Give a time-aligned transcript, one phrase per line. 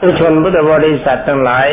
[0.00, 1.68] ทุกชนพุทธบริษัททั้งหลาย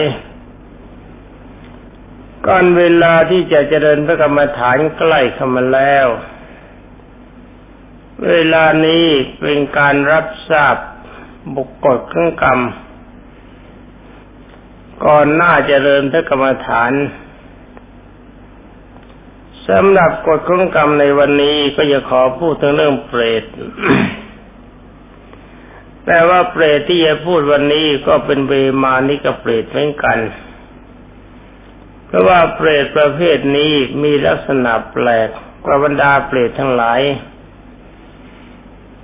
[2.48, 6.08] ก่อนเวลาที่จะเจริญพระกรรมฐานใกล้เข้ามาแล้ว
[8.28, 9.06] เวลานี้
[9.42, 10.76] เป็นการรับทราบ
[11.56, 12.60] บุกกฎเครื่องกรรม
[15.06, 16.92] ก่อนหน้าเจริญพระกรรมฐาน
[19.70, 23.44] สำหรับกฎของกรรมในวันนี้ก็จะขอพูดถึงเรื่องเปรต
[26.06, 30.20] แต่ว่าเปรตที่จะพูดวันนี้ก็เป็นเวมานิกเปรตเหมือนกัน
[32.06, 33.74] เพราะว่าเปรตประเภทนี้
[34.04, 35.30] มีลักษณะแปลก
[35.66, 37.02] กว่าบรรดาเปรตทั้งหลาย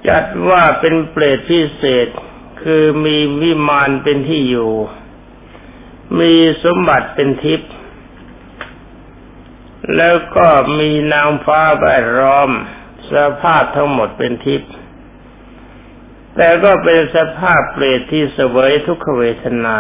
[0.08, 2.08] จัดว่าเป็นเปรตพิเศษ
[2.62, 4.74] คือมีวิมานเป็นที่อยู่
[6.20, 6.34] มี
[6.64, 7.72] สมบัติเป็นทิพย์
[9.96, 10.48] แล้วก็
[10.80, 12.50] มีนางฟ้าแวดล้อม
[13.12, 14.72] สภาพทั้งหมดเป็นทิพย์
[16.36, 19.78] แต่ก็เป็นสภาพเปรตที่เสวยทุกขเวทนา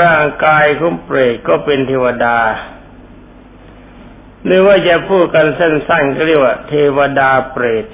[0.00, 2.38] ร่างกายของเปรตก็เป็นเทวดา
[4.44, 7.86] หรือว่าจะพูดกันสั้นๆก็เรียกว่า เทวดาเปรต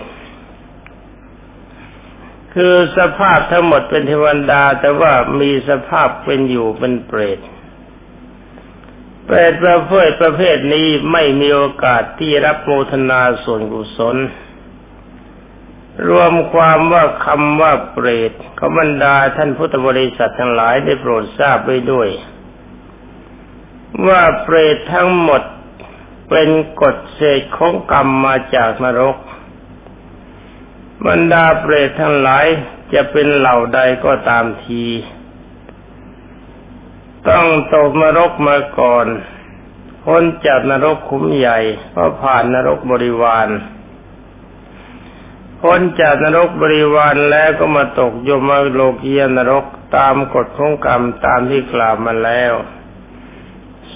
[2.55, 7.39] คือสภาพทั้งหมดเป็นเทวดา แต่ว่ามีสภาพเป็นอยู่เป็นเปรต
[9.27, 14.17] เปรตประเภทประเภทนี้ไม่มีโอกาสที่รับโมทนาส่วนกุศล
[16.09, 22.09] รวมความว่าคำว่าเปรตขบรรดาท่านพุทธบริษัททั้งหลายได้โปรดทราบไว้ด้วย
[24.07, 25.43] ว่าเปรตทั้งหมด
[26.31, 26.49] เป็น
[26.83, 29.17] กฎเศษของกรรมมาจากนรก
[31.07, 32.47] บรรดาเปรตทั้งหลาย
[32.95, 34.85] จะเป็นเหล่าใดก็ตามที
[37.29, 39.07] ต้องตกนรกมาก่อน
[40.05, 41.59] พ้นจากนรกคุ้มใหญ่
[41.91, 43.49] เพราะผ่านนรกบริวาร
[45.67, 49.65] พ้นจากนรกบริวารแล้วก็มาตกยมโลกียนรก
[49.97, 52.53] ตามกฎของกรรมตามที่กล่าวมาแล้ว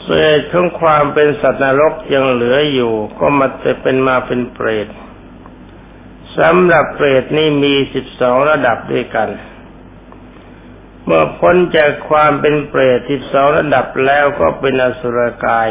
[0.01, 0.09] เศ
[0.39, 4.89] ษของความเป็นสัตว์นรกยังเหลืออยู่ ก็มาจะเป็นมาเป็นเปรต
[6.39, 9.29] สำหรับเปรตนี่มีสิบสองระดับด้วยกัน
[11.05, 15.69] เมื่อพ้นจากความเป็นเปรตที่สองระดับแล้วก็เป็นอสุรกาย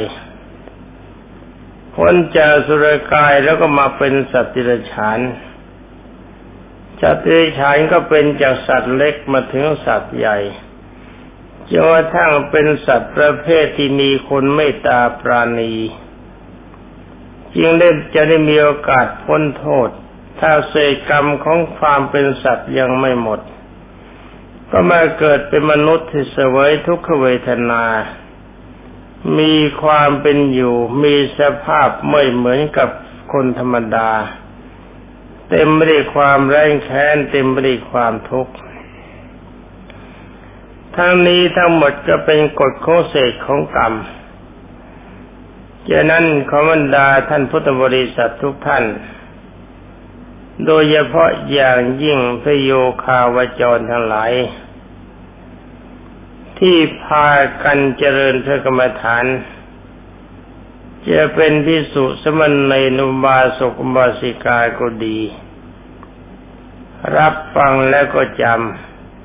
[1.96, 5.20] พ้นจากอสุรกายแล้วก็มาเป็นสัตว์ติรฉาน
[7.02, 10.38] สัตว์ติรฉานก็เป็นจากสัตว์เล็กมาถึงสัตว์ใหญ่
[11.70, 15.76] จนกระทั่งเป็นสัตว์ประเภทที่มีคนไม่ตาปราณี
[17.56, 19.90] จึงได้จะได้มีโอกาสพ้นโทษ
[20.40, 23.40] ถ้าเศษกรรมของความเป็นสัตว์ยังไม่หมด
[24.72, 27.84] ก็มาเกิดเป็นมนุษย์ที่เสวยทุกขเวทนา
[29.40, 32.90] มีความเป็นอยู่ มีสภาพไม่เหมือนกับ
[33.34, 34.10] คนธรรมดา
[35.50, 38.54] เต็มไปด้วยความแรงแค้นเต็มไปด้วยความทุกข์
[40.96, 43.94] ทั้งนี้ทั้งหมดก็เป็นกฎของเศษของกรรม
[45.90, 48.84] ดังนั้นขอบรรดาท่านพุทธบริษัททุกท่าน
[50.66, 52.72] โดยเฉพาะอย่างยิ่งพระโย
[53.04, 54.34] คาวจรทั้งหลาย
[56.60, 57.28] ที่พา
[57.64, 59.26] กันเจริญพระกรรมฐาน
[61.12, 65.20] จะเป็นพิสุสมณในนุบาสกบาสิกาก็ดี
[67.18, 68.44] รับฟังแล้วก็จ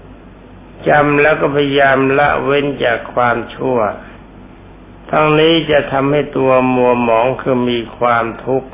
[0.03, 3.79] ำจำแล้วก็พยายามละเว้นจากความชั่ว
[5.11, 8.71] ทั้งนี้จะทำให้ตัวมัวหมองคือมีความทุกข์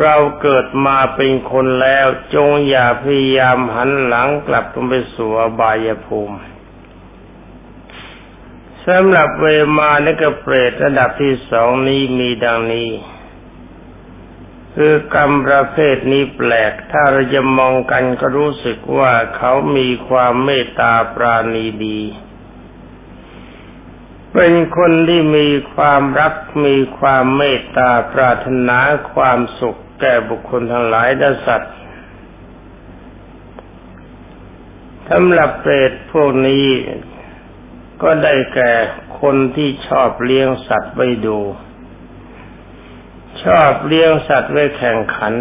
[0.00, 6.36] เราเกิดมาเป็นคนแล้วจงอย่าพยายามหันหลังกลับลงไปสู่อบายภูมิ
[8.88, 9.46] สำหรับเว
[9.78, 12.90] มานิกเปรตระดับที่สองนี้มีดังนี้
[14.74, 22.00] คือกรรมประเภทนี้แปลก ถ้าเราจะมองกันก็รู้สึกว่าเขามีความเมตตาปราณีดี
[24.34, 26.34] เป็นคนที่มีความรัก
[26.66, 28.78] มีความเมตตาปรารถนา
[29.12, 31.74] ความสุขแก่บุคคลทั้งหลายและสัตว์
[35.10, 36.66] สำหรับเปรตพวกนี้
[38.02, 38.72] ก็ได้แก่
[39.20, 41.38] คนที่ชอบเลี้ยงสัตว์ไว้ดู
[43.44, 45.32] ชอบเลี้ยงสัตว์ไว้แข่งขัน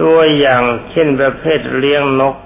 [0.00, 2.36] ตัวอย่างเช่นประเภทเลี้ยงนก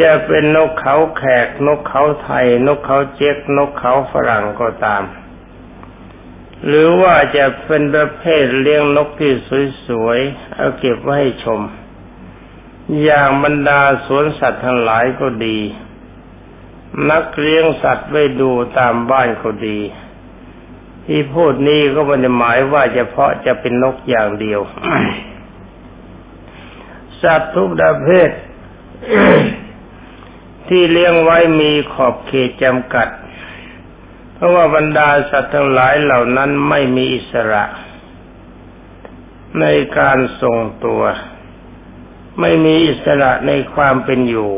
[0.00, 5.02] จะเป็นนกเขาแขกนกเขาไทย นกเขาเจ๊กนกเขาฝรั่งก็ตาม
[6.66, 9.32] หรือว่าจะเป็นประเภทเลี้ยงนกที่
[9.86, 11.60] สวยๆเอาเก็บไว้ให้ชม
[13.02, 15.58] อย่างบรรดาสวนสัตว์ทั้งหลายก็ดี
[17.10, 19.78] นักเลี้ยงสัตว์ไว้ดูตามบ้านก็ดี
[21.06, 24.60] ที่พูดนี้ก็ม่ได้หมายว่าเฉพาะจะเป็นนกอย่างเดียว
[27.22, 28.30] สัตว์ทุกประเภท
[30.68, 33.08] ที่เลี้ยงไว้มีขอบเขตจำกัด
[34.34, 37.64] เพราะว่าบรรดาสัตว์ทั้งหลายเหล่านั้นไม่มีอิสระ
[39.60, 39.66] ใน
[39.98, 41.02] การทรงตัว
[42.40, 44.50] ไม่มีอิสระในความเป็นอยู่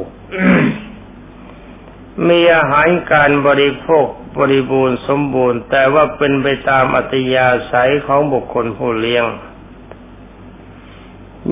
[2.28, 4.06] มีอาหารการบริโภค
[4.38, 9.24] บริบูรณ์สมบูรณ์ แต่ว่าเป็นไปตามอัตยาศัยของบุคคลผู้เลี้ยง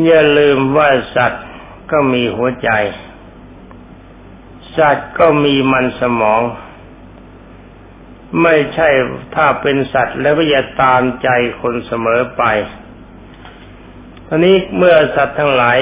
[0.04, 1.46] อย่าลืมว่าสัตว์
[1.90, 2.70] ก็มีหัวใจ
[4.76, 6.42] สัตว์ก็มีมันสมอง
[8.42, 8.88] ไม่ใช่
[9.34, 11.28] ถ้าเป็นสัตว์แล้วก็อย่าตามใจ
[11.60, 12.42] คนเสมอไป
[14.26, 15.78] ทีนี้เมื่อสัตว์ทั้งหลาย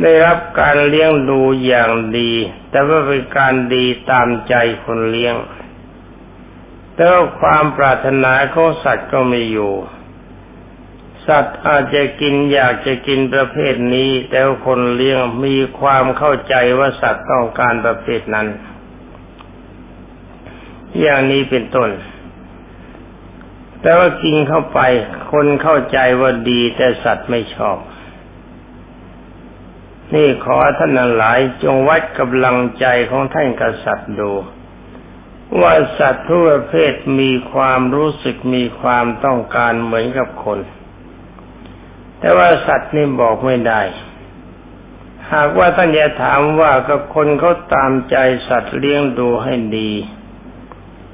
[0.00, 2.32] ได้รับการเลี้ยงดูอย่างดี
[2.70, 4.54] แต่ว่าเป็นการดีตามใจ
[4.84, 5.34] คนเลี้ยง
[6.94, 9.72] แต่ว่าความปรารถนาของสัตว์ก็ไม่อยู่
[11.26, 18.48] สัตว์อาจจะกินอยากจะกินประเภทนี้ แต่คนเลี้ยงมีความเข้าใจว่าสัตว์ต้องการประเภทนั้น
[21.00, 21.90] อย่างนี้เป็นต้น
[23.82, 24.80] แต่ว่ากินเข้าไป
[25.32, 27.78] คนเข้าใจว่าดีแต่สัตว์ไม่ชอบ
[30.14, 34.32] นี่ขอท่านหลายจงวัดกำลังใจของท่านกษัตริย์ดู
[35.60, 40.58] ว่าสัตว์ทุกประเภทมีความรู้สึกมีความต้องการเหมือนกับคน
[42.18, 43.82] แต่ว่าสัตว์นี่บอกไม่ได้
[45.32, 48.16] หากว่าท่านจะถามว่าก็คนเขาตามใจ
[48.48, 49.90] สัตว์เลี้ยงดูให้ดี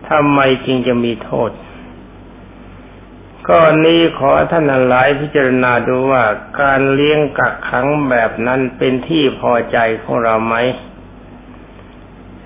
[0.09, 1.51] ทำไมจึงจะมีโทษ
[3.49, 6.25] ก็นี้ขอท่านหลายพิจารณาดูว่า
[6.61, 10.57] การเลี้ยงกักขังแบบนั้นเป็นที่พอใจของเราไหม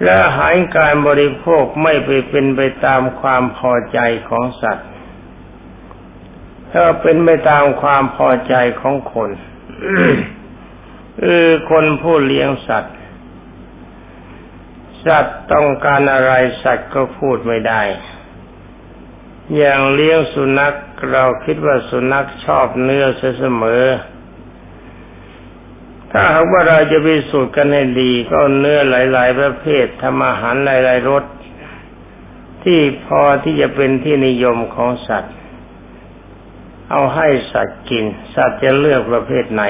[0.02, 4.88] และหารการบริโภคไม่ไปเป็นไปตามความพอใจของสัตว์
[6.72, 9.30] ถ้าเป็นไปตามความพอใจของคน
[11.20, 12.96] คือคนผู้เลี้ยงสัตว์
[15.06, 16.32] สัตว์ต้องการอะไร
[16.62, 17.82] สัตว์ก็พูดไม่ได้
[19.56, 20.74] อย่างเลี้ยงสุนัข
[21.10, 23.04] เราคิดว่าสุนัขชอบเนื้อ
[23.38, 23.84] เสมอ
[26.10, 31.24] ถ้าหากว่าเราจะไปสูตรกันให้ดี ก็เนื้อหลาย ๆ ประเภททำอาหารหลาย ๆรส
[32.64, 35.34] ที่พอที่จะเป็นที่นิยมของสัตว์
[36.90, 38.04] เอาให้สัตว์กิน
[38.34, 39.64] สัตว์จะเลือกประเภทไหน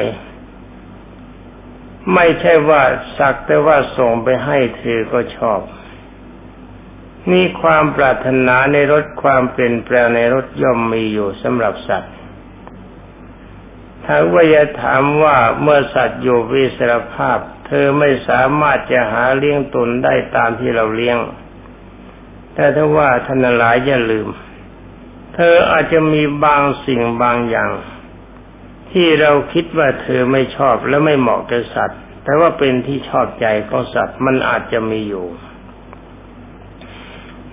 [2.14, 2.82] ไม่ใช่ว่า
[3.18, 5.60] สักแต่ว่าส่งไปให้เธอก็ชอบ
[7.30, 12.14] นี่ความปรารถนาในรถความเปลี่ยนแปลงในรถย่อมมีอยู่สำหรับสัตว์
[14.04, 21.18] ถ้าว่าจะถามว่าเมื่อสัตว์อยู่วิสรภาพ เธอไม่สามารถจะหาเลี้ยงตนได้ตามที่เราเลี้ยง
[22.54, 24.28] แต่ถ้าว่าท่านหลายอย่าลืม
[25.34, 27.70] เธออาจจะมีบางสิ่งบางอย่าง
[28.90, 35.26] ที่เราคิดว่าเธอไม่ชอบและไม่เหมาะกับสัตว์ แต่ว่าเป็นที่ชอบใจของสัตว์มันอาจจะมีอยู่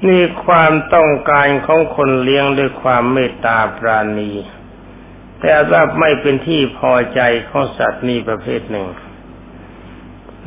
[0.08, 4.32] นี่ความต้องการของคนเลี้ยงด้วยความเมตตาปราณี
[5.42, 8.88] แต่ว่าไม่เป็นที่พอใจของสัตว์นี่ประเภทหนึ่ง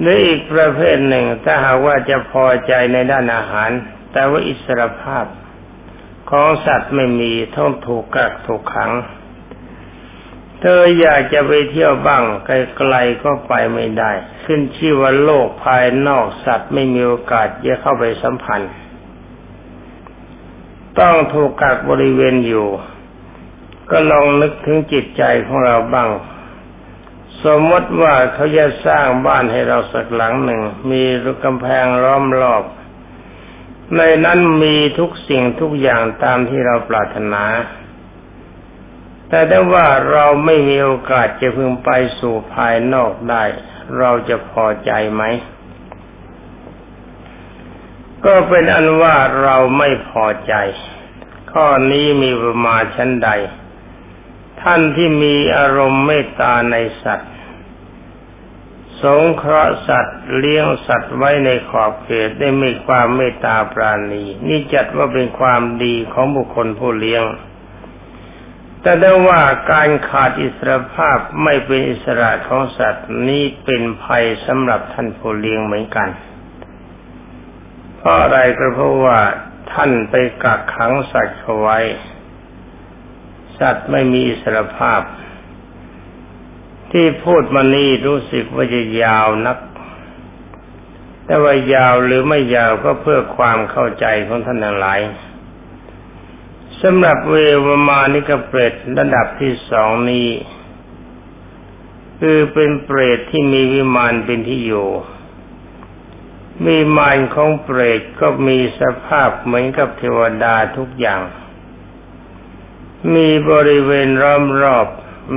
[0.00, 3.70] หรืออีกประเภทหนึ่งถ้าหากว่าจะพอใจในด้านอาหาร
[4.12, 5.24] แต่ว่าอิสรภาพ
[6.30, 8.92] ของสัตว์ไม่มีต้องถูกกักถูกขัง
[10.60, 14.12] เธออยากจะไปเที่ยวบ้างไกลๆก็ไปไม่ได้
[14.44, 18.72] ขึ้นชื่อว่าโลกภายนอกสัตว์ไม่มีโอกาสจะเข้าไปสัมพันธ์
[21.00, 22.68] ต้องถูกกักบริเวณอยู่
[23.90, 26.08] ก็ลองนึกถึงจิตใจของเราบ้าง
[27.44, 32.64] สมมติว่าเขาจะสร้างบ้านให้เราสักหลังหนึ่ง มีรูกำแพงล้อมรอบ
[33.96, 37.44] ในนั้นมีทุกสิ่งทุกอย่างตามที่เราปรารถนา
[39.28, 43.44] แต่ถ้าว่าเราไม่มีโอกาสจะพึงไปสู่ภายนอกได้
[43.98, 45.22] เราจะพอใจไหม
[48.26, 50.54] ก็เป็นอันว่าเราไม่พอใจ
[51.52, 53.30] ข้อนี้มีประมาชั้นใด
[54.62, 57.32] ท่านที่มีอารมณ์เมตตาในสัตว์
[59.02, 67.24] สงเคราะห์สัตว์เลี้ยงสัตว์ไว้ในขอบเขตได้มีความเมตตาปราณี นี่จัดว่าเป็นความดีของบุคคลผู้เลี้ยง
[68.82, 69.40] แต่ได้ว่า
[69.72, 76.08] การขาดอิสรภาพไม่เป็นอิสระของสัตว์นี้เป็นภัยสำหรับท่านผู้เลี้ยงเหมือนกัน
[78.02, 79.18] เพราะอะไรก็เพราะว่า
[79.72, 81.78] ท่านไปกักขังสัตว์เขาไว้
[83.58, 85.00] สัตว์ไม่มีอิสรภาพ
[86.92, 89.58] ที่พูดมานี้รู้สึกว่าจะยาวนัก
[91.24, 95.00] แต่ว่ายาวหรือไม่ยาวก็เพื่อความเข้าใจของท่านทั้งหลาย
[96.82, 100.28] สำหรับเววมานิกเปรตระดับที่สองนี้
[102.20, 104.88] คือเป็นเปรตที่มีวิมานเป็นที่อยู่
[106.66, 111.22] วิมานของเปรตก็มีสภาพเหมือนกับเทวดาทุกอย่าง
[113.14, 114.86] มีบริเวณล้อมรอบ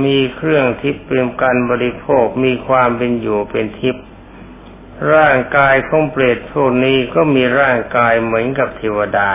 [0.04, 4.04] มีเครื่องทิพย์เป็นการบริโภคมีความเป็นอยู่เป็นทิพย์
[5.14, 9.30] ร่างกายของเปรตพวกนี้ก็มีร่างกายเหมือนกับเทวดา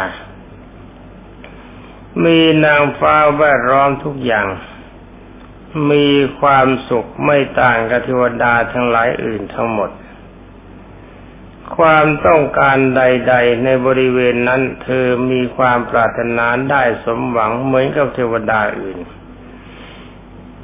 [2.25, 4.47] มีนางฟ้าแวดล้อมทุกอย่าง
[5.91, 6.07] มี
[6.39, 9.89] ความสุขไม่ต่างกับเทวดาทั้งหลายอื่นทั้งหมด
[11.81, 18.99] ความต้องการใด ๆ ในบริเวณนั้น เธอมีความปรารถนาได้สมหวังเหมือนกับเทวดาอื่น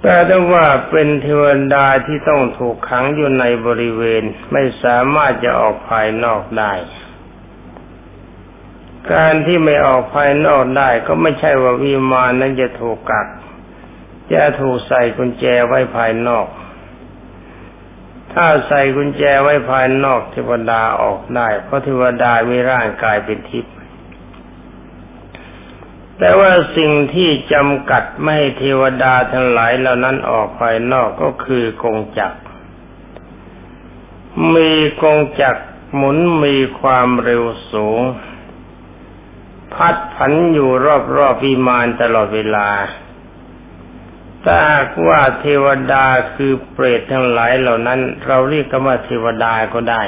[0.02, 1.44] แต่ถ้ว่าเป็นเทว
[1.74, 6.74] ดาที่ต้องถูกขังอยู่ในบริเวณไม่สามารถจะออกภายนอกได้
[9.14, 13.28] การที่ไม่ออกภายนอกได้ก็ไม่ใช่ว่าวิมานนั้นจะถูกกัก
[14.34, 16.48] จะถูกใส่กุญแจไว้ภายนอก
[18.40, 23.76] ถ้าใส่กุญแจไว้ภายนอกเทวดาออกได้ เพราะเทวดามีร่างกายเป็นทิพย์
[26.18, 32.40] แต่ว่าสิ่งที่จำกัดไม่ให้เทวดาทั้งหลายเหล่านั้นออกภายนอกก็คือกงจักร
[34.54, 35.64] มีกงจักร
[35.96, 38.02] หมุนมีความเร็วสูง
[39.74, 40.72] พัดผันอยู่
[41.18, 42.70] รอบๆวิมานตลอดเวลา
[44.50, 50.04] ถ้าหากว่าเทวดาคือเปรตทั้งหลายเหล่านั้น เราเรียกกันว่าเทวดาก็ได้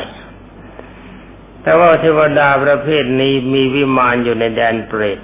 [1.63, 5.19] แต่ว่าเทวดาประเภทนี้มีวิมานอยู่ในแดนเปรต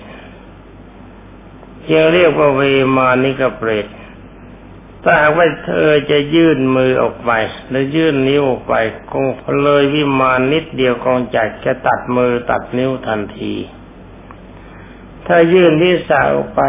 [1.91, 2.61] ยังเรียกว่าเว
[2.97, 3.87] มานิกเปรต
[5.03, 7.31] ถ้าหากว่าเธอจะยื่นมือออกไป
[7.69, 8.75] หรือยื่นนิ้วออกไป
[9.11, 9.25] คง
[9.63, 13.53] เลยวิมานนิดเดียวกองจักจะตัดมือตัดนิ้วทันที
[15.27, 16.61] ถ้ายื่นที่สาออกไป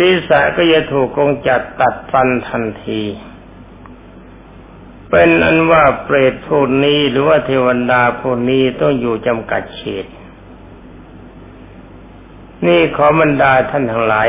[0.00, 3.02] ศีรษะก็จะถูกกงจัดตัดฟันทันที
[5.10, 10.06] เป็นอันว่าเปรตพวกนี้หรือว่าเทวดาพวกนี้ต้องอยู่จำกัดเขต
[12.66, 14.28] นี่ขอบรรดาท่านทั้งหลาย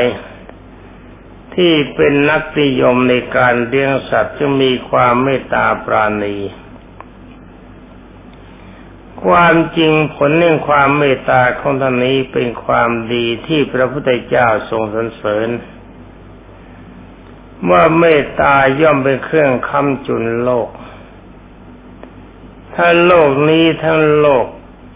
[1.54, 6.36] ที่เป็นนักนิยมในการเลี้ยงสัตว์จึงมีความเมตตาปราณี
[9.26, 15.48] ความจริงผลเรื่องความเมตตาของท่านนี้เป็นความดีที่พระพุทธเจ้าทรงสรรเสริญ
[17.70, 20.68] ว่าเมตตาย่อมเป็นเครื่องค้ำจุนโลก
[22.74, 24.46] ถ้าโลกนี้ทั้งโลก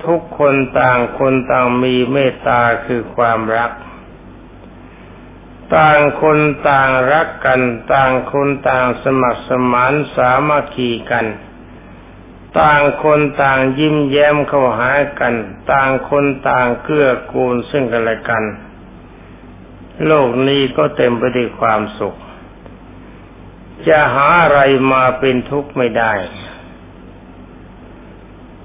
[0.05, 3.71] ทุกคนต่างคนต่างมีเมตตาคือความรัก
[5.77, 6.39] ต่างคน
[6.69, 7.61] ต่างรักกัน
[7.93, 11.27] ต่างคนต่างสมัครสมานสามัคคีกัน
[12.61, 15.35] ต่างคนต่างยิ้มแย้มเข้าหากัน
[15.73, 18.45] ต่างคนต่างเกื้อกูลซึ่งกันและกัน
[20.07, 22.15] โลกนี้ก็เต็มไปด้วยความสุข
[23.89, 24.61] จะหาอะไร
[24.93, 26.13] มาเป็นทุกข์ไม่ได้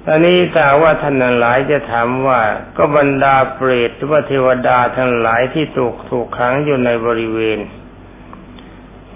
[0.06, 2.42] ตอนนี้แต่ว่าท่านนั้นหลายจะถามว่า
[2.78, 7.60] ก็บรรดาเปรตหรือว่าเทวดาทั้งหลายที่ถูกถูกขังอยู่ในบริเวณ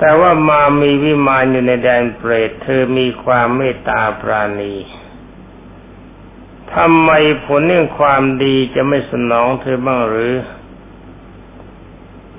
[0.06, 4.76] แต่ว่ามามีวิมานอยู่ในแดนเปรต เธอมีความเมตตาปราณี
[6.74, 7.10] ทำไม
[7.46, 10.34] ผลเรื่องความดีจะไม่สนองเธอบ้างหรือ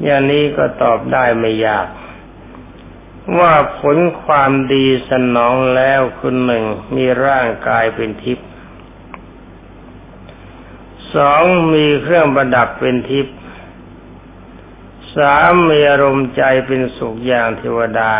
[0.03, 1.89] อย่างนี้ก็ตอบได้ไม่ยาก
[3.39, 6.65] ว่าผลความดีสนองแล้วคุณหนึ่ง
[6.97, 8.49] มีร่างกายเป็นทิพย์
[11.15, 11.43] สอง
[11.73, 13.37] มีเครื่องประดับเป็นทิพย์
[15.17, 18.15] สามมีอารมณ์ใจเป็นสุขอย่างเทวดา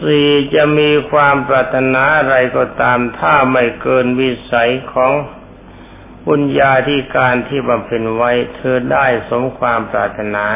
[0.00, 5.12] สี่จะมีความปรารถนาอะไรก็ตามถ้าไม่เกินวิสัยของ
[6.26, 10.46] บุญญาธิการที่บำเพ็ญไว้เธอได้สมความปรารถนา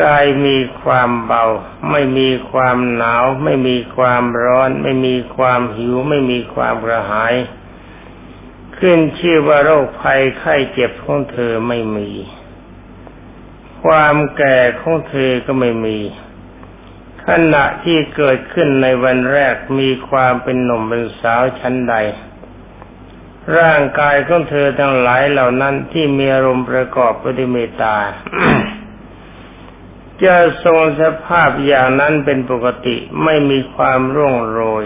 [0.00, 1.44] กายมีความเบา
[1.90, 7.34] ไม่มีความหนาว ไม่มีความร้อน ไม่มีความหิว ไม่มีความกระหาย
[8.78, 12.10] ขึ้นชื่อว่าโรคภัยไข้เจ็บของเธอไม่มี
[13.84, 15.98] ความแก่ของเธอก็ไม่มี
[17.26, 21.94] ขณะที่เกิดขึ้นในวันแรกมีความเป็นหนุ่มเป็นสาวชั้นใด
[23.58, 27.96] ร่างกายของเธอทั้งหลายเหล่านั้นที่มีอารมณ์ประกอบปด้วยเมตตา
[30.24, 34.84] จะทรงสภาพอย่างนั้นเป็นปกติไม่มีความร่วงโรย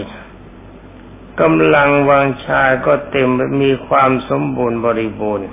[1.41, 3.29] กำลังวังชาก็เต็ม
[3.61, 5.47] มีความสมบูรณ์บริบูรณ์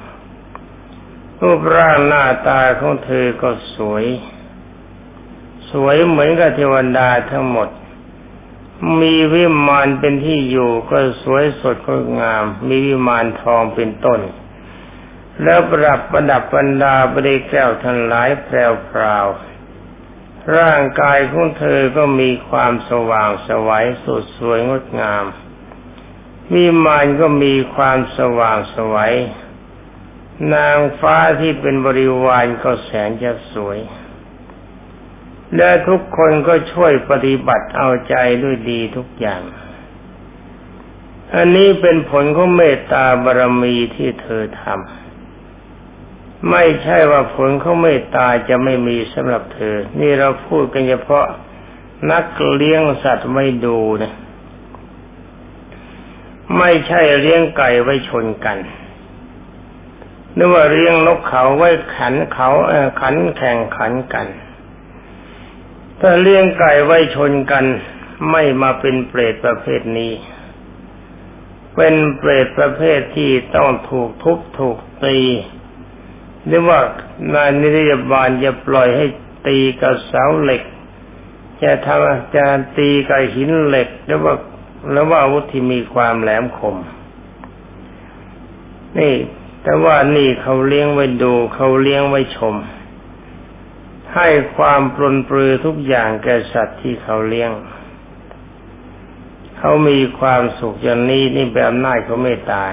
[1.40, 4.04] รูปร่างหน้าตาของเธอก็สวย
[5.70, 7.68] สวยเหมือนกับเทวดาทั้งหมด
[9.00, 14.20] มีวิมานเป็นที่อยู่ก็สวยสดงดงาม มีวิมานทองเป็นต้น
[15.42, 19.26] แล้วประดับประดับบรรดาบริแก้วทั้งหลายแพรวพราว
[20.56, 25.24] ร่างกายของเธอก็มีความสว่างสวัยสดสวยงดงาม
[26.52, 29.14] วิมานก็มีความสว่างสวัย
[30.54, 33.78] นางฟ้าที่เป็นบริวารก็แสนจะสวย
[35.56, 39.42] และทุกคนก็ช่วยปฏิบัติเอาใจด้วยดีทุกอย่าง
[41.34, 51.26] อันนี้เป็นผลของเมตตาบารมีที่เธอทำไม่ใช่ว่าผลของเมตตาจะไม่มีสำหรับเธอ นี่เราพูดกันเฉพาะ
[52.10, 52.24] นัก
[52.54, 54.12] เลี้ยงสัตว์ไม่ดูนะ
[56.58, 58.58] ไม่ใช่เลี้ยงไก่ไว้ชนกัน
[60.36, 62.50] นึกว่าเลี้ยงนกเขาไว้ขันเขา
[63.00, 64.26] ขันแข่งขันกัน
[66.00, 67.64] ถ้าเลี้ยงไก่ไว้ชนกัน
[68.30, 70.12] ไม่มาเป็นเปรตประเภทนี้
[71.74, 75.18] เป็นเปรตประเภทที่ต้องถูกทุบถูกตี
[76.46, 76.78] หรือว่า
[77.34, 79.06] นายนิรบาลจะปล่อยให้
[79.46, 80.62] ตีกับเสาเหล็ก
[81.62, 82.44] จะทำจะ
[82.78, 84.34] ตีกับหินเหล็กหรือว่า
[84.92, 86.76] แล้วว่าอาวุธที่มีความแหลมคม
[88.98, 89.14] นี่
[89.64, 92.54] แต่ว่านี่เขาเลี้ยงไว้ดูเขาเลี้ยงไว้ชม
[94.14, 97.50] ให้ความปลนปลือทุกอย่างแก่สัตว์ที่เขาเลี้ยง
[99.58, 102.72] เขามีความสุขอย่างนี้นี่แบบน่ายเขาไม่ตาย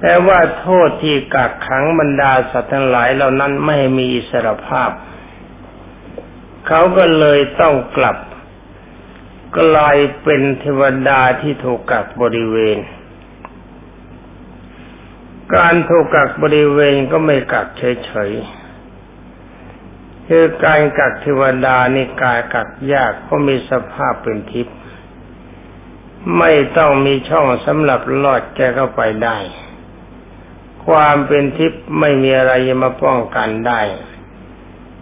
[0.00, 4.90] แต่ว่าโทษที่กักขังบรรดาสัตว์ทั้งหลายเหล่านั้นไม่มีอิสรภาพ
[6.66, 8.16] เขาก็เลยต้องกลับ
[9.58, 12.78] กลายเป็นเทวดาที่ถูกกักบริเวณ
[15.54, 24.76] การถูกกักบริเวณก็ไม่กักเฉยๆคือการกักเทวดานี่กายกักยากเพราะมีสภาพเป็นทิพย์
[26.38, 29.38] ไม่ต้องมีช่องสำหรับลอดแกเข้าไปได้
[30.86, 33.80] ความเป็นทิพย์ไม่มีอะไรมาป้องกันได้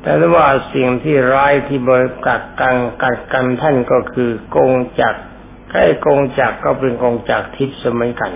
[0.01, 5.15] แต่ว่าสิ่งที่ร้ายที่บริกักกันกักกันท่านก็คือกงจัก
[5.71, 8.33] ใกล้กงจักก็เป็นกงจักทิพย์เสมอกัน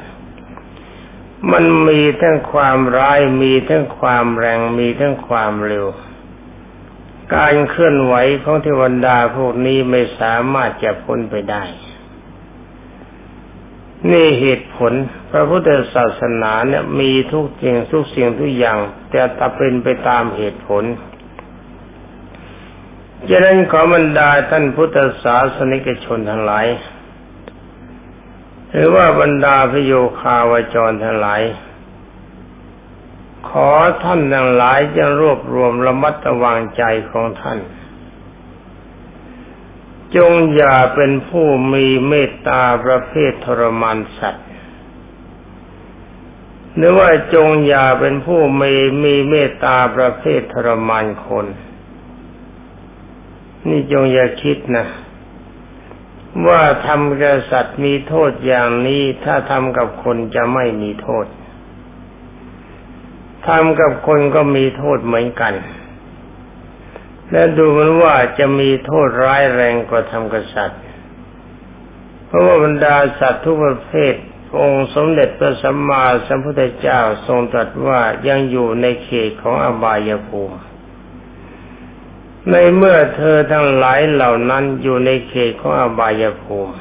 [1.53, 5.87] มันมีทั้งความร้ายมีทั้งความแรงมีทั้งความเร็ว
[7.35, 11.65] การเคลื่อนไหวของเทวดาพวกนี้ไม่สามารถจะพ้นไปได้
[14.11, 14.93] นี่เหตุผล
[15.31, 18.79] พระพุทธศาสนาเนี่ยมีทุกสิ่งทุกสิ่งทุกอย่าง
[19.11, 20.85] แต่ตาเป็นไปตามเหตุผล
[23.31, 26.67] ฉะนั้นขอบรรดาท่านพุทธศาสนิกชนทั้งหลาย
[28.71, 31.43] หรือว่าบรรดาพโยคาวจรทั้งหลาย
[33.49, 33.71] ขอ
[34.03, 37.59] ท่านทั้งหลายจะรวบรวมระมัดระวังใจของท่าน
[40.17, 44.47] จงอย่าเป็นผู้มีเมตตาประเภททรมานสัตว์
[46.77, 48.73] หรือว่าจงอย่าเป็นผู้มี
[49.05, 51.47] มีเมตตาประเภททรมานคน
[53.69, 54.87] นี่จงอย่าคิดนะ
[56.47, 61.27] ว่าทำกับสัตว์มีโทษอย่างนี้ถ้าทำกับคนจะไม่มีโทษ
[63.49, 65.55] ทำกับคนก็มีโทษเหมือนกัน
[67.31, 70.83] และดูเหมือนว่าจะมีโทษร้ายแรงกว่าทำกับสัตว์
[72.27, 74.15] เพราะว่าบรรดาสัตว์ทุกประเภท
[74.61, 80.59] องค์สมเด็จพระสัมมาสัมพุทธเจ้าทรงตรัสว่ายังอยู่ในเขตของอบายภูมิ
[82.51, 86.75] ในเมื่อเธอทั้งหลายเหล่านั้นอยู่ในเขตของอบายภูมิ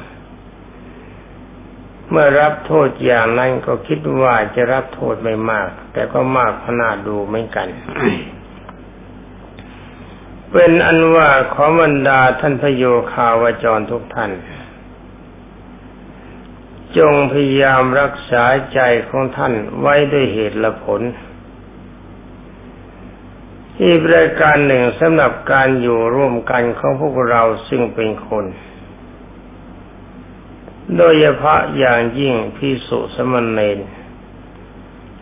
[2.10, 7.68] เมื่อรับโทษอย่างนั้นก็คิดว่าจะรับโทษไม่มาก แต่ก็มากพนาดูเหมือนกัน
[10.52, 14.30] เป็นอันว่าขอบรรดาท่านพโยคาวจรทุกท่าน
[16.98, 21.00] จงพยายามรักษาใจของท่านไว้ด้วยเหตุและผล
[23.84, 28.44] อีกรายการหนึ่งสำหรับการอยู่ร่วมกันของพวกเราซึ่งเป็นคน
[30.96, 33.78] โดยเฉพาะอย่างยิ่งพิสุสมณเณร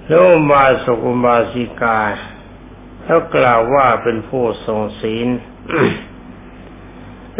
[0.07, 1.99] แลวบาสุกุบาสิกา
[3.03, 5.29] เขากล่าวว่าเป็นผู้ทรงศีล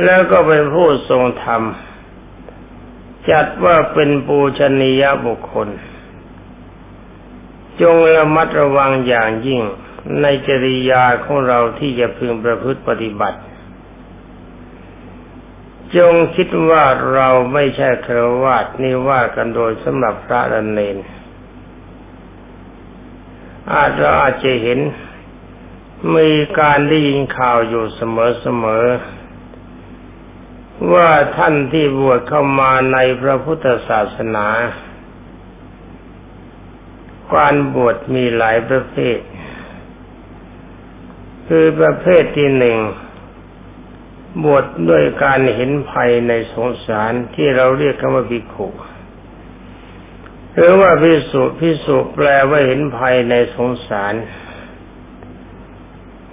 [0.05, 1.63] แล้วก็เป็นผู้ทรงธรรม
[3.31, 5.69] จัดว่าเป็นปูชนียบุคคล
[7.81, 9.63] จงระมัดระวังอย่างยิ่ง
[10.23, 13.39] ในจริยาของเราที่จะพึงประพฤติปฏิบัติ
[15.97, 20.97] จงคิดว่าเราไม่ใช่ครวาสนี่ว่ากันโดยสำหรับพระดันเนน
[23.73, 24.79] อาจเราอาจจะเห็น
[26.17, 34.47] มีการได้ยินข่าวอยู่เสมอๆว่าท่านที่บวชเข้ามาในพระพุทธศาสนา
[37.33, 39.19] การบวชมีหลายประเภท
[41.49, 42.79] คือประเภทที่หนึ่ง
[44.45, 48.69] บวชดด้วยการเห็นภัยในสงสารที่เราเรียกกันว่าบิขุ
[50.55, 54.15] หรือว่าพิสุพิสุแปลว่าเห็นภัยในสงสาร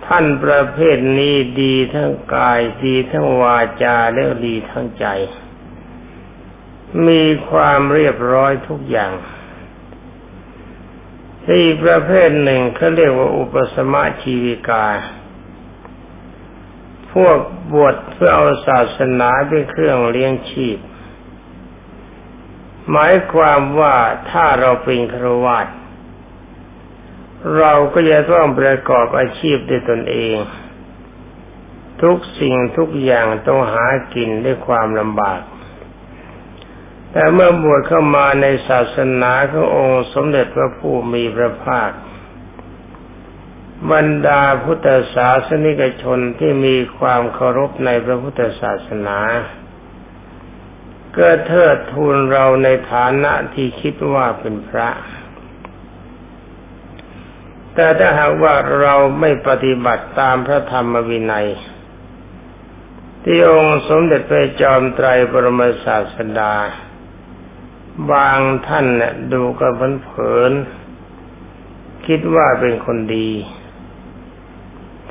[0.05, 5.05] ท่านประเภทนี้ดีทั้งกายดีทั้งวาจาและดีทั้งใจ
[7.07, 9.11] มีความเรียบร้อยทุกอย่าง
[11.51, 14.85] อีกประเภทหนึ่งเขาเรียกว่าอุปสมะชีวิกา
[17.13, 17.37] พวก
[17.73, 20.77] บวชเพื่อเอาศาสนาเป็นเครื่องเลี้ยงชีพ
[22.89, 23.95] หมายความว่า
[24.31, 25.67] ถ้าเราเป็นครวาต
[27.57, 30.35] เราก็จะต้องประกอบอาชีพด้วยตนเอง
[32.01, 35.39] ทุกสิ่งทุกอย่างต้องหากินด้วยความลำบาก
[37.13, 41.91] แต่เมื่อบวชเข้ามาในศาสนาขององค์สมเด็จพระผู้มีพระภาค
[43.91, 49.19] บรรดาพุทธศาสนิกชนที่มีความเคารพในพระพุทธศาสนา
[51.17, 54.89] ก็เทิดทูนเราในฐานะที่คิดว่าเป็นพระ
[57.75, 61.49] แต่ถ้าหากว่าเราไม่ปฏิบัติตามพระธรรมวินัย
[63.23, 66.53] ที่องค์สมเด็จพระจอมไตรบรมศาสดา
[68.11, 69.71] บางท่านเนี่ยดูกับ
[70.05, 73.31] เผินๆคิดว่าเป็นคนดี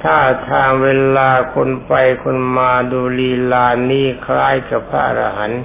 [0.03, 0.19] ถ้า
[0.51, 1.93] ทางเวลาคนไป
[2.23, 5.65] คนมาดูลีลานี้คล้ายกับพระอรหันต์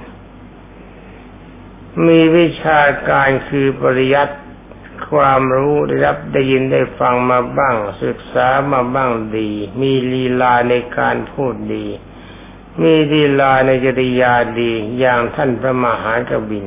[2.06, 4.36] มีวิชาการคือปริยัติ
[5.10, 9.50] ความรู้ได้รับได้ยินได้ฟังมาบ้าง ศึกษามาบ้างดี
[9.80, 11.86] มีลีลาในการพูดดี
[12.82, 16.64] มีลีลาในจริยาดีอย่างท่านพระมหากบิน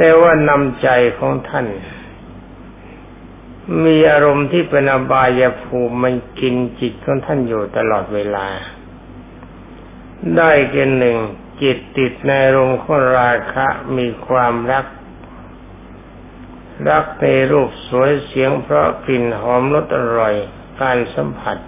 [0.00, 1.66] แต่ว่านำใจของท่าน
[3.84, 8.46] มีอารมณ์ที่เป็นอบายภูมิมันกินจิตของท่านอยู่ตลอดเวลา
[10.36, 11.18] ได้เกณฑ์หนึ่ง
[11.62, 14.86] จิตติดในอารมณ์ของราคะมีความรัก
[16.88, 20.34] รักในรูปสวยเสียงเพราะกลิ่นหอมรสอร่อย
[20.80, 21.58] การสัมผัส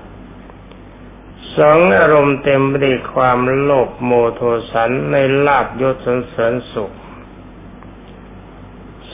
[1.57, 4.41] สองอารมณ์เต็มไปด้วยความโลภโมโท
[4.73, 5.17] สันใน
[5.47, 6.93] ลาบยศสนเสริญสุข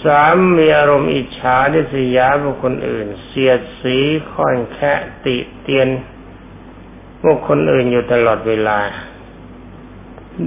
[0.07, 3.97] สามมีอารมณ์อิจฉาดิสยาบุคคลอื่น เสียดสี
[4.33, 4.93] ค่อนแค่
[5.25, 5.89] ติเตียน
[7.25, 8.79] บุคคลอื่นอยู่ตลอดเวลา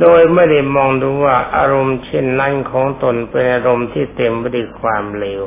[0.01, 5.43] โดยไม่ได้มองดูว่าอารมณ์เช่นนั้นของตนเป็นอารมณ์ที่เต็มไปด้วยความเลว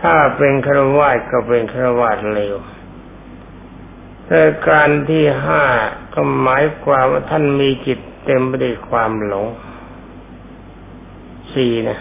[0.00, 2.56] ถ้าเป็นครวาสก็เป็นครวาสเลว
[4.26, 5.64] แต่การที่ห้า
[6.14, 9.46] ก็หมายความว่าท่านมีจิตเต็มไปด้วยความหลง
[11.54, 11.98] สี่นะ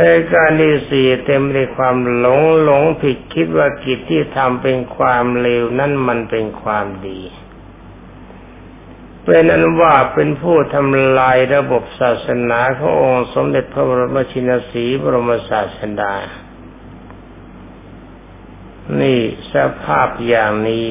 [0.00, 7.20] รายการที่สี่เต็มด้วยความหลงหลงผิดคิดว่ากิจที่ทำเป็นความเลวนั่นมันเป็นความดี
[9.24, 16.14] เป็นอันว่าเป็นผู้ทำลายระบบศาสนาขององค์สมเด็จพระบรมชินสีบรมศาสดา
[19.00, 19.20] นี่
[19.52, 20.86] สภาพอย่างนี้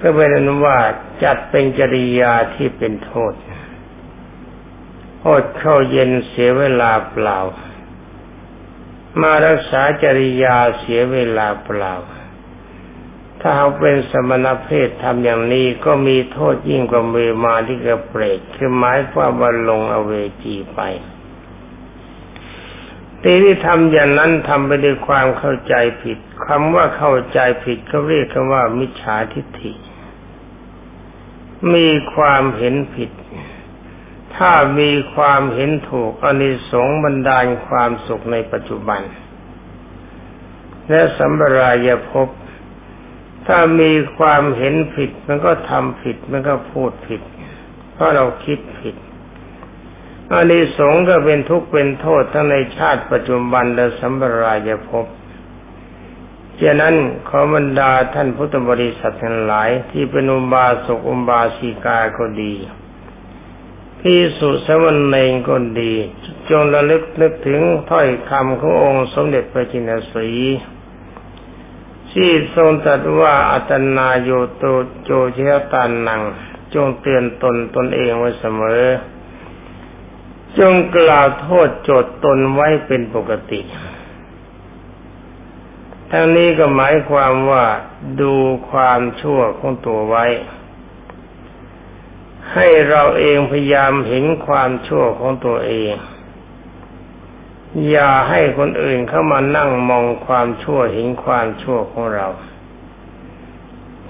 [0.00, 0.78] ก็เป็นอันว่า
[1.24, 3.32] จัดเป็นจริยาที่เป็นโทษ
[5.24, 7.38] อดเข้าเย็นเสียเวลาเปล่า
[9.22, 11.94] มารักษาจริยาเสียเวลาเปล่า
[13.40, 20.80] ถ้าเขาเป็นสมณเพศทำอย่างนี้ก็มีโทษยิ่งกว่าเมมาที่กระเปรตคือหมายความว่าลงอเวจีไป
[23.22, 29.72] ตีที่ทำอย่างนั้นทำไปด้วยความเข้าใจผิดคำว่าเข้าใจผิดเขาเรียกกันว่ามิจฉาทิฏฐิ
[31.74, 33.10] มีความเห็นผิด
[34.36, 39.00] ถ้ามีความเห็นถูกอนิสงส์บรรดาลความสุขในปัจจุบัน
[40.88, 42.28] และสัมปรายภพ
[43.46, 47.20] ถ้ามีความเห็นผิดมันก็ทำผิดมันก็พูดผิด
[47.92, 48.94] เพราะเราคิดผิด
[50.32, 55.06] อานิสงส์ก็เป็นทุกข์เป็นโทษทั้งในชาติปัจจุบันและสัมปรายภพ
[56.60, 56.94] ฉะนั้น
[57.28, 62.52] ขอบรรดาท่านพุทธบริษัททั้งหลายที่เป็นอุบาสกอุบาสิกาก็ดี
[64.08, 65.92] พิสุสวรรณเองก็ดี
[66.50, 70.28] จงระลึกนึกถึงถ้อยคำขององค์สมเด็จพระจินสี
[72.12, 74.64] ที่ทรงตรัสว่าอัตนาโยโต
[75.02, 75.38] โจเช
[75.72, 76.22] ตานัง
[76.74, 78.82] จงเตือนตนตนเองไว้เสมอ
[80.58, 83.60] จงกล่าวโทษโจทตนไว้เป็นปกติ
[86.10, 87.64] ทั้งนี้ก็หมายความว่า
[88.20, 88.34] ดู
[88.70, 90.26] ความชั่วของตัวไว้
[92.56, 95.92] ให้เราเองพยายามเห็นความชั่วของตัวเอง
[97.88, 102.28] อย่าให้คนอื่นเข้ามานั่งมองความชั่วเห็นความชั่วของเรา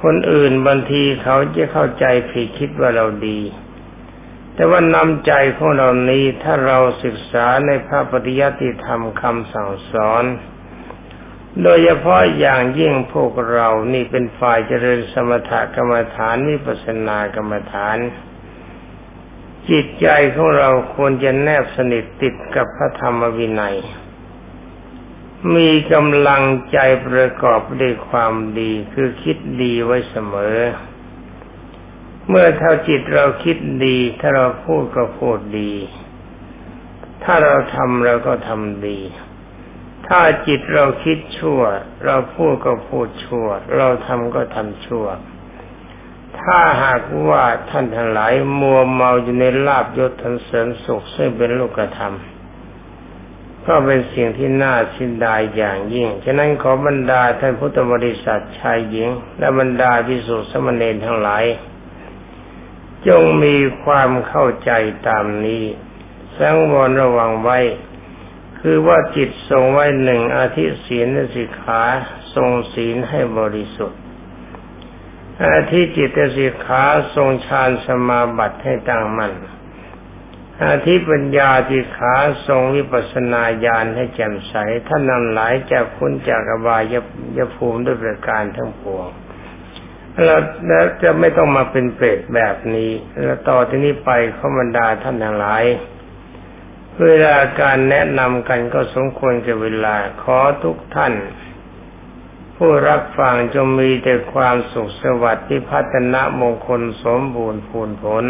[0.03, 3.41] คนอื่นบางทีเขาจะเข้าใจผิดคิดว่าเราดี
[4.55, 10.25] แต่ว่านำใจของเรานี้ถ้าเราศึกษาในพระปฏิยัติธรรมคำสั่งสอน
[11.63, 17.97] โดยเฉพาะอย่างยิ่งพวกเรานี่เป็นฝ่ายเจริญสมถกรรมฐานวิปัสสนากรรมฐาน
[19.70, 23.76] จิตใจของเราควรจะแนบสนิทติดกับพระธรรมวินัย
[25.55, 30.57] มีกำลังใจประกอบด้วยความดีคือคิดดีไว้เสมอ
[32.29, 35.72] เมื่อเท่าจิตเราคิดดี ถ้าเราพูดก็พูดดี
[37.24, 38.98] ถ้าเราทำเราก็ทำดี
[40.09, 41.61] ถ้าจิตเราคิดชั่ว
[42.05, 45.07] เราพูดก็พูดชั่ว เราทำก็ทำชั่ว
[46.47, 52.15] ถ้าหากว่าท่านทั้งหลายมัวเมาอยู่ในลาบยศทันเสริญสุขซึ่งเป็นลูกธรรม
[53.67, 61.45] ก็เป็นสิ่งที่น่าสินดายอย่างยิ่ง ฉะนั้นขอบรรดาท่านพุทธบริษัทชายหญิง และบรรดาพิสุสมณีทั้งหลาย
[63.09, 64.71] จงมีความเข้าใจ
[65.09, 65.65] ตามนี้
[66.39, 67.59] สังวรระวังไว้
[68.61, 71.83] คือว่าจิตทรงไว้หนึ่งอาทิศีลสิกขา
[72.35, 74.01] ทรงศีลให้บริสุทธิ์
[75.70, 76.83] ทิจิตสิกขา
[77.14, 79.33] ทรงฌานสมาบัติให้ตั้งมั่น
[80.64, 82.14] อาทิปัญญาที่ขา
[82.46, 84.55] ทรงวิปัสนาญาณให้แจ่มใส
[84.88, 86.94] ท่านนำหลายจากคุณจากอบาย
[87.37, 89.09] ยภูมิด้วยประการทั้งปวง
[90.25, 90.38] เรา
[91.03, 92.90] จะไม่ต้องมาเป็นเปรตแบบนี้
[93.22, 95.64] แล้วต่อที่นี้ไปขบรรดาท่านทั้งหลาย
[97.05, 101.12] เวลาการแนะนำกันก็สมควรกับเวลาขอทุกท่าน
[102.57, 108.25] ผู้รับฟังจงมีแต่ความสุขสวัสดิ์ที่พัฒนามงคลสมบูรณ์พูนผล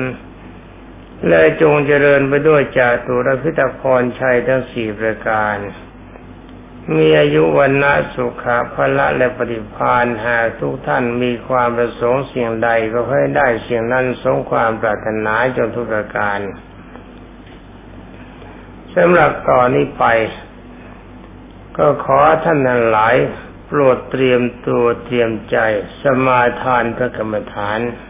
[1.29, 5.57] และจงเจริญไปด้วยจาตุรพิตพรชัยทั้งสี่ประการ
[6.97, 16.39] มีอายุวันนาสุขะพละและปฏิพานหากทุกท่านมีความประสงค์สิ่งใดก็ให้ได้สิ่งนั้นสงความปรารถนาจนทุกประการ
[18.95, 20.05] สำหรับต่อนนี้ไป
[21.77, 23.17] ก็ขอท่านนั้นหลาย
[23.67, 25.57] โปรดเตรียมตัวเตรียมใจ
[26.03, 28.06] สมาทานพระกรรมฐานาน